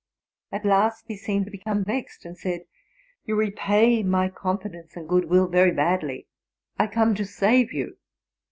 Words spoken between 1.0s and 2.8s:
he seemed to become vexed, and said,